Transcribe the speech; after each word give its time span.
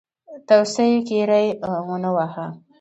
توصیو 0.47 1.01
کې 1.07 1.17
ری 1.29 1.45
ونه 1.87 2.09
واهه. 2.15 2.47